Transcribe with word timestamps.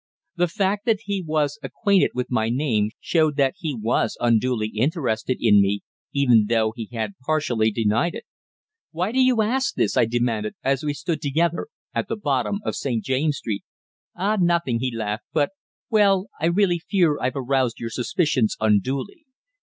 The 0.35 0.47
fact 0.47 0.87
that 0.87 1.01
he 1.01 1.21
was 1.21 1.59
acquainted 1.61 2.09
with 2.15 2.31
my 2.31 2.49
name 2.49 2.89
showed 2.99 3.35
that 3.37 3.53
he 3.59 3.77
was 3.79 4.17
unduly 4.19 4.69
interested 4.69 5.37
in 5.39 5.61
me, 5.61 5.81
even 6.11 6.45
though 6.49 6.73
he 6.75 6.89
had 6.91 7.13
partially 7.23 7.69
denied 7.69 8.15
it. 8.15 8.25
"Why 8.89 9.11
do 9.11 9.19
you 9.21 9.43
ask 9.43 9.75
this?" 9.75 9.95
I 9.95 10.05
demanded, 10.05 10.55
as 10.63 10.81
we 10.83 10.95
still 10.95 11.13
stood 11.13 11.21
together 11.21 11.67
at 11.93 12.07
the 12.07 12.17
bottom 12.17 12.61
of 12.65 12.75
St. 12.75 13.03
James's 13.03 13.37
Street. 13.37 13.63
"Ah, 14.15 14.37
nothing," 14.41 14.79
he 14.79 14.91
laughed. 14.91 15.25
"But 15.33 15.51
well, 15.91 16.29
I 16.39 16.47
really 16.47 16.79
fear 16.79 17.19
I've 17.21 17.35
aroused 17.35 17.79
your 17.79 17.91
suspicions 17.91 18.55
unduly. 18.59 19.25